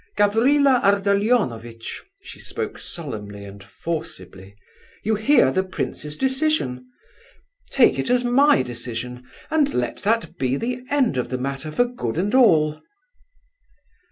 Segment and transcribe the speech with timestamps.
[0.17, 4.55] Gavrila Ardalionovitch," she spoke solemnly and forcibly,
[5.03, 6.89] "you hear the prince's decision?
[7.69, 11.85] Take it as my decision; and let that be the end of the matter for
[11.85, 12.81] good and all."